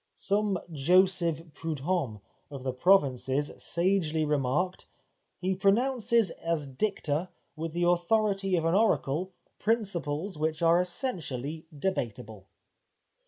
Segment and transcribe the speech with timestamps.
[0.17, 4.87] Some Joseph Prud'homme of the provinces sagely remarked:
[5.37, 12.47] "He pronounces as dicta, with the authority of an oracle, principles which are essentially debateable."